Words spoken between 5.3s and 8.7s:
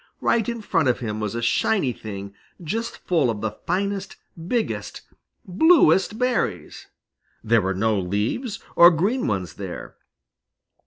bluest berries! There were no leaves